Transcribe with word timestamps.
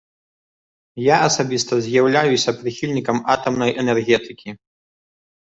Я 1.07 1.15
асабіста 1.29 1.73
з'яўляюся 1.87 2.49
прыхільнікам 2.63 3.17
атамнай 3.35 3.71
энергетыкі. 3.85 4.49